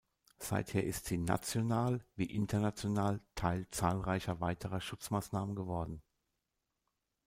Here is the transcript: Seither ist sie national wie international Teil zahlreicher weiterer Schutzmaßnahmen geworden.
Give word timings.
Seither 0.39 0.83
ist 0.83 1.05
sie 1.05 1.19
national 1.19 2.03
wie 2.15 2.25
international 2.35 3.21
Teil 3.35 3.67
zahlreicher 3.69 4.41
weiterer 4.41 4.81
Schutzmaßnahmen 4.81 5.55
geworden. 5.55 6.01